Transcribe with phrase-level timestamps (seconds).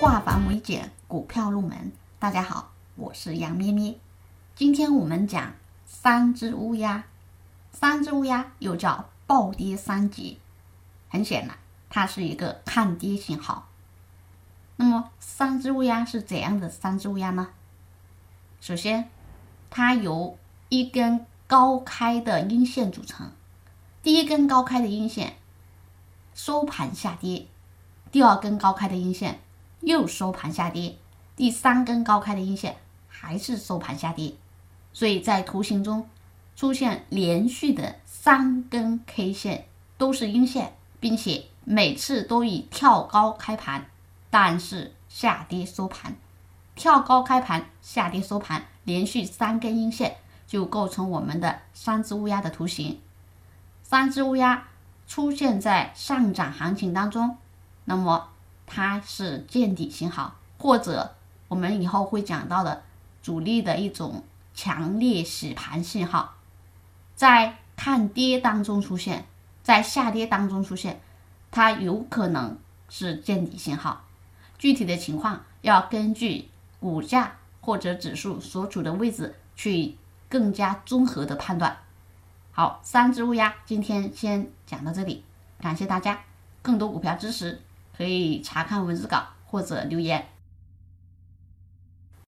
[0.00, 1.92] 化繁为简，股票入门。
[2.18, 3.98] 大家好，我是杨咩咩。
[4.56, 5.52] 今天我们讲
[5.84, 7.04] 三只乌鸦。
[7.70, 10.38] 三只乌鸦又叫暴跌三级，
[11.10, 11.58] 很显然，
[11.90, 13.68] 它是一个看跌信号。
[14.76, 17.48] 那么，三只乌鸦是怎样的三只乌鸦呢？
[18.62, 19.10] 首先，
[19.68, 20.38] 它由
[20.70, 23.30] 一根高开的阴线组成。
[24.02, 25.34] 第一根高开的阴线
[26.32, 27.48] 收盘下跌，
[28.10, 29.40] 第二根高开的阴线
[29.80, 30.96] 又收盘下跌，
[31.36, 32.76] 第三根高开的阴线
[33.08, 34.34] 还是收盘下跌。
[34.92, 36.08] 所以在图形中
[36.56, 39.66] 出现连续的三根 K 线
[39.96, 43.86] 都是阴线，并且每次都以跳高开盘，
[44.28, 46.16] 但是下跌收盘。
[46.74, 53.00] 跳高开盘，下跌收盘，连续三根阴线就构成我们的三只乌鸦的图形。
[53.82, 54.68] 三只乌鸦
[55.06, 57.36] 出现在上涨行情当中，
[57.84, 58.28] 那么
[58.72, 61.16] 它是见底信号，或者
[61.48, 62.84] 我们以后会讲到的
[63.20, 64.22] 主力的一种
[64.54, 66.36] 强烈洗盘信号，
[67.16, 69.26] 在看跌当中出现，
[69.64, 71.00] 在下跌当中出现，
[71.50, 72.56] 它有可能
[72.88, 74.04] 是见底信号。
[74.56, 79.96] 具体的情况要根据股价或者指数所处的位置去
[80.28, 81.76] 更加综合的判断。
[82.52, 85.24] 好，三只乌鸦，今天先讲到这里，
[85.60, 86.20] 感谢大家。
[86.62, 87.62] 更多股票知识
[88.00, 90.26] 可以查看文字稿或者留言。